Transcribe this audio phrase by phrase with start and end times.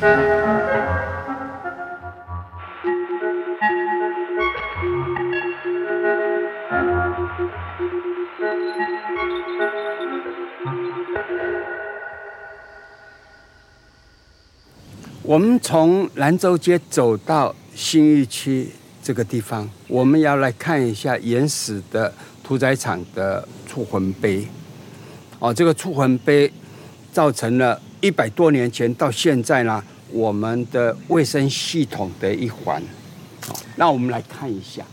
[0.00, 0.06] 我
[15.36, 18.68] 们从兰州街走到新义区
[19.02, 22.12] 这个地方，我们要来看一下原始的
[22.44, 24.46] 屠宰场的触魂碑。
[25.40, 26.52] 哦，这个触魂碑
[27.12, 32.82] 造成了一百多年前到现在呢，我们的卫生系统的一环。
[33.76, 34.84] 那我们来看一下，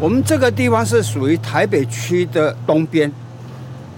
[0.00, 3.10] 我们这个地方是属于台北区的东边。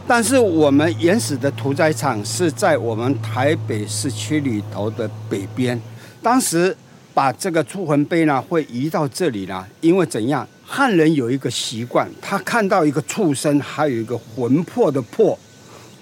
[0.08, 5.80] 但是我们原始的屠宰场是在我们台北市区里头的北边。
[6.22, 6.76] 当时
[7.12, 10.46] 把这个触魂碑呢会移到这里呢，因为怎样？
[10.64, 15.36] 汉人有一个习惯，他看到一个畜生，还有一个魂魄的魄，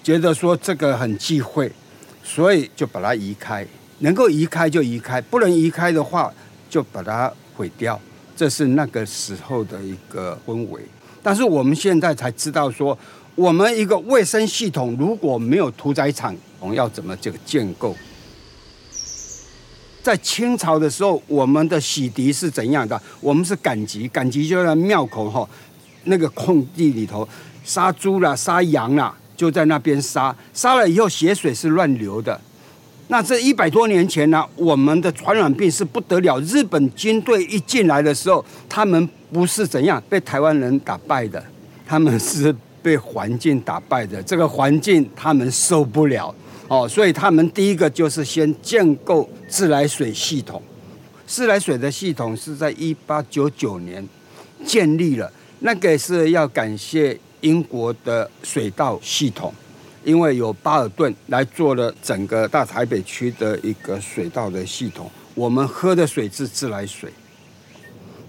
[0.05, 1.73] 觉得说这个很忌讳，
[2.23, 3.67] 所以就把它移开。
[3.99, 6.33] 能够移开就移开，不能移开的话
[6.71, 8.01] 就把它毁掉。
[8.37, 10.83] 这是那个时候的一个氛围。
[11.23, 12.97] 但是我们现在才知道说。
[13.37, 17.93] 我们一个卫生系统如果没有屠宰场，我们要怎么这个建构？
[20.05, 23.03] 在清朝的时候，我们的洗涤是怎样的？
[23.21, 25.49] 我们是赶集，赶集就在庙口哈，
[26.05, 27.29] 那个空地里头
[27.65, 32.41] 杀猪啦、杀羊啦，就在那边杀，杀了以后血水是乱流的。
[33.09, 36.41] 那这一百多年前呢，我们的传染病是不得了。
[36.41, 41.43] 日本军队一进来的时候，他们不是怎样被台湾人打败的，
[41.87, 42.55] 他们是。
[42.85, 46.35] 被环境打败的这个环境，他们受不了
[46.69, 50.63] 哦，所以他们第一个就是先建构自来水系统。
[51.27, 54.07] 自来水的系统是在一八九九年
[54.67, 59.53] 建立了，那个是要感谢英国的水道系统，
[60.03, 67.11] 因为有巴尔顿来做了整个大台北区的一个水道的系统，我们喝的水是自来水。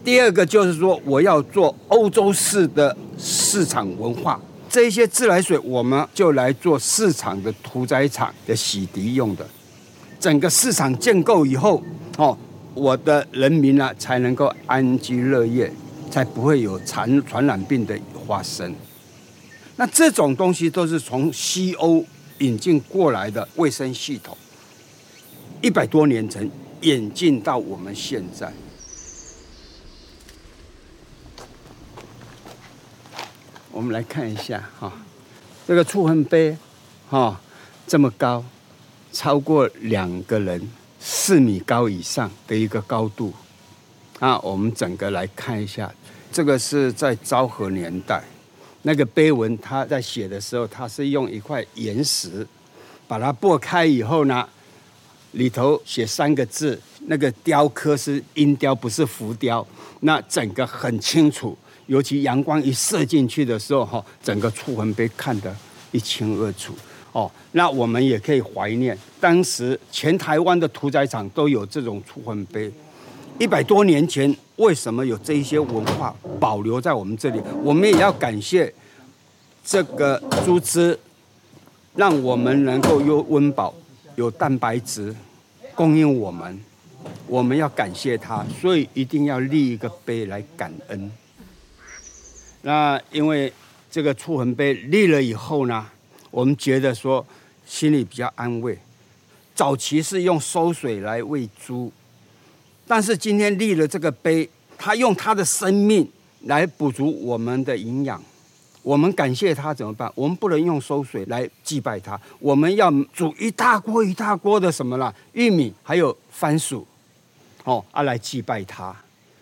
[0.04, 4.40] 第二个就是说，我要做欧洲式的市场文化，
[4.70, 9.48] 这些自来水我们就来做市场的屠宰场的洗涤用的。
[10.20, 11.82] 整个市场建构以后，
[12.18, 12.38] 哦，
[12.74, 15.72] 我的人民呢才能够安居乐业，
[16.12, 18.76] 才不会有传传染病的发生。
[19.78, 22.06] 那这种东西都是从西欧
[22.40, 24.38] 引进过来的卫生系统，
[25.62, 26.50] 一百多年前
[26.82, 28.52] 演进到我们现在。
[33.72, 34.92] 我们来看一下哈，
[35.68, 36.58] 这个触魂碑，
[37.10, 37.42] 哈，
[37.86, 38.42] 这么高，
[39.12, 43.34] 超过两个人，四米高以上的一个高度，
[44.20, 45.94] 啊，我们整个来看一下，
[46.32, 48.24] 这个是在昭和年代，
[48.88, 52.46] 那个碑文，他在写的时候，他是用一块岩石，
[53.08, 54.48] 把它剥开以后呢，
[55.32, 59.66] 里头写三个字，那个雕刻是阴雕，不是浮雕，
[60.02, 61.58] 那整个很清楚。
[61.88, 65.56] 尤其阳光一射进去的时候，哈，整个触魂碑看得
[65.92, 66.76] 一清二楚。
[67.12, 72.72] 哦，那我们也可以怀念当时全台湾的屠宰场都有这种触魂碑。
[73.38, 77.42] 一百多年前，为什么有这一些文化保留在我们这里？
[77.62, 78.74] 我们也要感谢
[79.64, 80.98] 这个猪只，
[81.96, 83.74] 让我们能够有温饱、
[84.16, 85.14] 有蛋白质
[85.76, 86.58] 供应我们。
[87.28, 91.12] 我们要感谢它，所以一定要立一个碑来感恩。
[92.62, 93.52] 那因为
[93.92, 95.86] 这个触魂碑立了以后呢，
[96.32, 97.26] 我们觉得说
[97.66, 98.78] 心里比较安慰。
[99.54, 101.92] 早期是用馊水来喂猪，
[102.88, 104.48] 但是今天立了这个碑，
[104.78, 106.08] 他用他的生命
[106.44, 108.24] 来补足我们的营养。
[108.84, 110.12] 我们感谢他怎么办？
[110.14, 115.12] 我们不能用收水来祭拜他，我们要煮一大锅一大锅的什么啦？
[115.34, 116.86] 玉米还有番薯，
[117.64, 118.96] 哦，啊来祭拜他。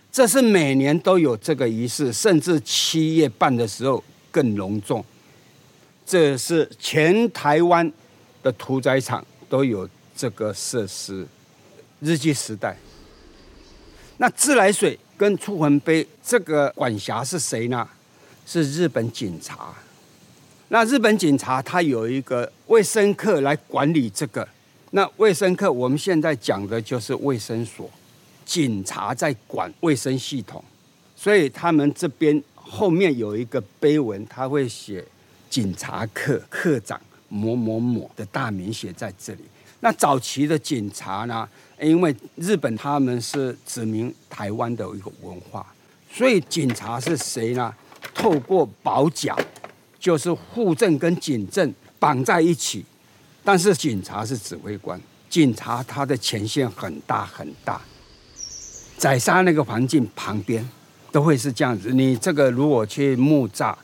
[0.09, 4.01] 这是每年都有这个仪式，甚至七月半的时候
[4.31, 5.03] 更隆重。
[6.05, 7.91] 这是全台湾
[8.41, 11.27] 的屠宰场都有这个设施。
[11.99, 12.77] 日据时代，
[14.17, 17.87] 那自来水跟出魂碑这个管辖是谁呢？
[18.45, 19.73] 是日本警察。
[20.69, 24.47] 那日本警察他有一个卫生课来管理这个。
[24.91, 27.89] 那卫生课我们现在讲的就是卫生所。
[28.45, 30.61] 警察在管卫生系统，
[31.15, 35.03] 所以他们这边后面有一个碑文，他会写
[35.49, 36.99] 警察课课长
[37.29, 39.39] 某某某的大名写在这里。
[39.79, 41.47] 那早期的警察呢，
[41.83, 45.65] 因为日本他们是指明台湾的一个文化，
[46.11, 47.73] 所以警察是谁呢？
[48.13, 49.35] 透过保甲，
[49.99, 52.85] 就是户政跟警政绑在一起，
[53.43, 54.99] 但是警察是指挥官，
[55.29, 57.81] 警察他的前线很大很大，
[58.97, 60.67] 宰杀那个环境旁边
[61.11, 61.89] 都会是这样子。
[61.91, 63.75] 你这个如果去木栅，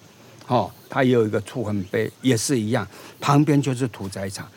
[0.47, 2.87] 哦，它也有一个触痕碑，也是一样，
[3.19, 4.47] 旁边就是屠宰场。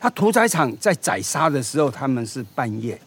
[0.00, 2.98] 他屠宰场在宰杀的时候，他们是半夜，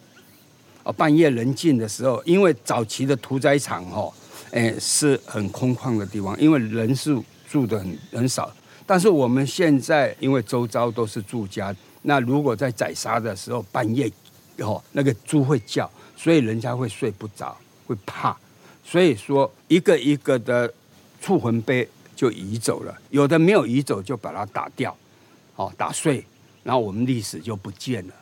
[0.84, 4.14] 哦，半夜人静的时候，因为早期的屠宰场哦，
[4.52, 8.50] 哎，是很空旷的地方，因为人数住的很很少。
[8.86, 14.08] 但是我们现在因为周遭都是住家，那如果在宰杀的时候半夜，
[14.58, 17.56] 哦，那个猪会叫，所以人家会睡不着，
[17.88, 18.36] 会怕，
[18.84, 20.72] 所以说一个一个的
[21.20, 24.96] 触魂碑就移走了，有的没有移走就把它打掉，
[25.56, 26.24] 哦，打碎，
[26.64, 28.14] 然后我们历史就不见了。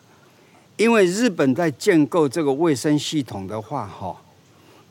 [0.77, 4.15] 因为日本在建构这个卫生系统的话，哈，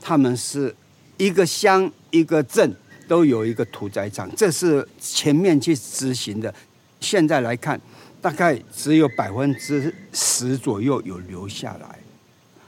[0.02, 0.76] 他们是
[1.18, 2.76] 一个乡一个镇。
[3.08, 6.54] 都有一个屠宰场，这是前面去执行的。
[7.02, 7.78] 现在来看，
[8.22, 12.00] 大概只有百分之十左右有留下来。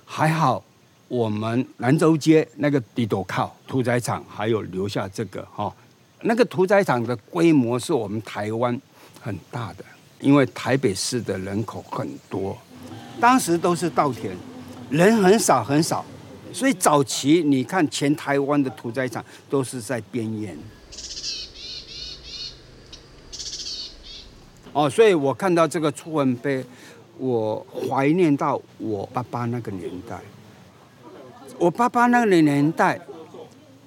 [0.03, 0.61] 还好，
[1.07, 5.73] 我们兰州街那个地斗靠屠宰场还有留下这个哈。
[6.23, 8.77] 那个屠宰场的规模是我们台湾
[9.21, 9.85] 很大的，
[10.23, 12.57] 因为台北市的人口很多，
[13.19, 14.33] 当时都是稻田，
[14.89, 16.03] 人很少很少。
[16.53, 20.57] 所以早期你看，全台湾的屠宰场都是在边缘。
[24.71, 26.63] 哦，所以我看到这个触痕碑，
[27.17, 30.19] 我怀念到我爸爸那个年代。
[31.59, 32.99] 我爸爸那个年代，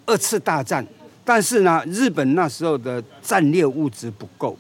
[0.05, 0.87] 二次大战，
[1.25, 4.57] 但是呢，日本那时候的战略物资不够，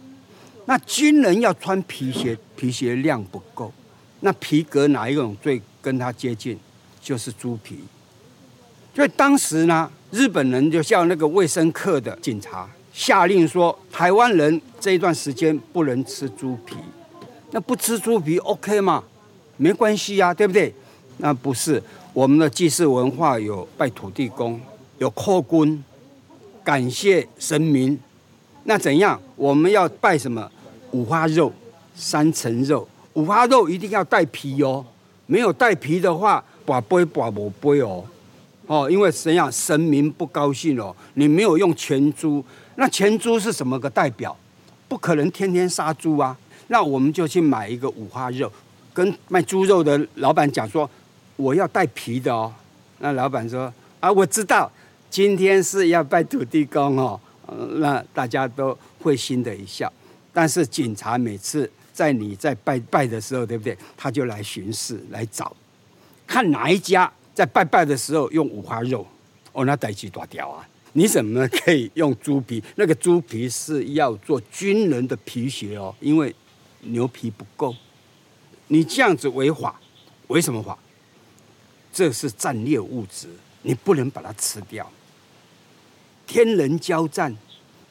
[0.66, 3.72] 那军人要穿皮鞋，皮鞋量不够，
[4.20, 6.58] 那皮革哪一种最跟他接近？
[7.00, 7.78] 就是猪皮。
[8.94, 16.74] 所以当时呢，日本人就叫那个卫生课的警察下令说，台湾人这一段时间不能吃猪皮。
[17.52, 19.04] 那不吃猪皮 OK 吗？
[19.56, 20.74] 没关系呀，对不对？
[21.18, 21.80] 那不是，
[22.12, 24.60] 我们的祭祀文化有拜土地公，
[24.98, 25.84] 有叩关，
[26.64, 27.96] 感谢神明。
[28.64, 29.20] 那怎样？
[29.36, 30.50] 我们要拜什么？
[30.92, 31.52] 五花肉、
[31.94, 32.86] 三层肉。
[33.14, 34.84] 五花肉一定要带皮哦，
[35.26, 38.04] 没有带皮的话，跋杯跋不杯哦。
[38.66, 42.44] 哦，因为怎样，神明不高兴哦，你没有用全猪，
[42.74, 44.36] 那全猪是什么个代表？
[44.88, 46.36] 不可能天天杀猪啊，
[46.68, 48.50] 那我们就去买一个五花肉，
[48.92, 50.88] 跟卖猪肉的老板讲说，
[51.36, 52.52] 我要带皮的哦。
[52.98, 54.70] 那老板说啊，我知道，
[55.08, 57.18] 今天是要拜土地公哦，
[57.76, 59.90] 那大家都会心的一笑。
[60.36, 63.74] 但是警察每次在你在拜拜的时候，对不对？
[63.96, 65.56] 他就来巡视，来找，
[66.26, 67.10] 看哪一家。
[67.32, 69.06] 在拜拜的时候用五花肉，
[69.52, 70.68] 哦，那代志大条啊！
[70.92, 72.62] 你怎么可以用猪皮？
[72.74, 76.34] 那个猪皮是要做军人的皮鞋哦，因为
[76.80, 77.74] 牛皮不够。
[78.68, 79.80] 你这样子违法，
[80.26, 80.78] 违什么法？
[81.90, 83.28] 这是战略物资，
[83.62, 84.86] 你不能把它吃掉。
[86.26, 87.34] 天人交战，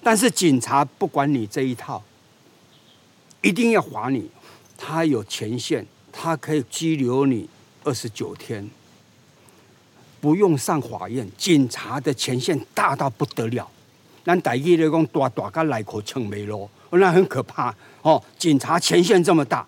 [0.03, 2.03] 但是警察不管你这一套，
[3.45, 4.27] 一定要罚你。
[4.75, 7.47] 他有权限，他可以拘留你
[7.83, 8.67] 二十九天。
[10.19, 13.69] 不用上法院，警察的权限大到不得了。
[14.23, 17.71] 咱台语来讲，大大个来口称没咯，那很可怕
[18.01, 18.19] 哦。
[18.39, 19.63] 警察权限这么大，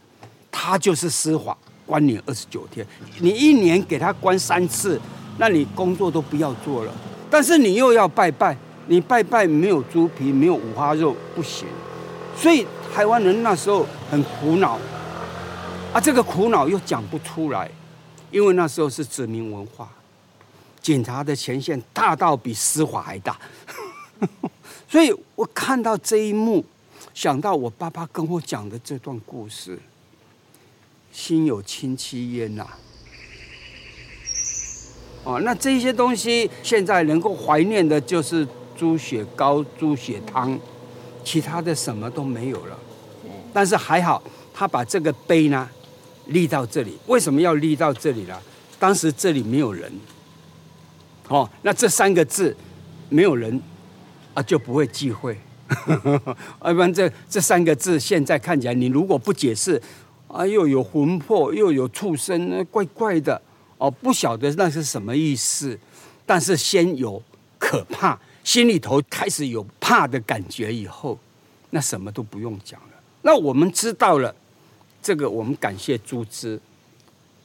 [0.51, 2.83] 他就是司法，关你二十九天。
[3.19, 4.99] 你一年给他关三次，
[5.37, 6.91] 那你工作都不要做了。
[7.29, 11.67] 但是你又要拜拜，你拜拜没有猪皮，没有五花肉不行。
[12.35, 14.79] 所以台湾人那时候很苦恼，
[15.93, 17.69] 啊，这个苦恼又讲不出来，
[18.31, 19.89] 因为那时候是殖民文化。
[20.81, 23.37] 警察的前线大到比司法还大，
[24.87, 26.65] 所以我看到这一幕，
[27.13, 29.77] 想到我爸爸跟我讲的这段故事，
[31.11, 32.65] 心有戚戚焉呐。
[35.25, 40.57] 哦，那这些东西现在能够怀念的就是猪血糕、猪血汤，
[41.27, 42.79] 其他的什么都没有了。
[43.51, 45.69] 但是还好，他把这个碑呢
[46.27, 48.39] 立到这里，为什么要立到这里呢？
[48.79, 49.91] 当时这里没有人。
[51.27, 52.55] 哦，那这三个字，
[53.09, 53.61] 没有人
[54.33, 55.37] 啊就不会忌讳，
[56.63, 59.81] 要 不然这这三个字现在看起来，你如果不解释，
[60.29, 63.41] 啊又有魂魄又有畜生，那怪怪的
[63.77, 65.77] 哦，不晓得那是什么意思。
[66.25, 67.21] 但是先有
[67.57, 68.17] 可怕，
[68.47, 71.19] 心里头开始有怕的感觉以后，
[71.71, 72.87] 那什么都不用讲了。
[73.21, 74.33] 那我们知道了
[75.03, 76.57] 这个，我们感谢朱之，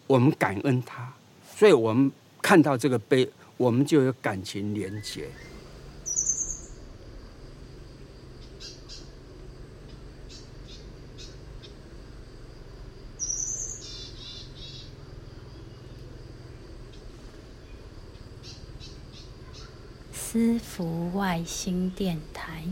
[0.06, 1.12] 我们感恩他，
[1.56, 2.08] 所以我们
[2.40, 3.28] 看到这个碑。
[3.56, 5.28] 我们就有感情连结。
[20.32, 22.64] 私服外星电台。